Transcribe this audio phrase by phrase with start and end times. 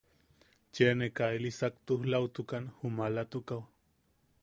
[0.77, 3.63] Cheeneaka ili saktujlatukan ju maalatukaʼu.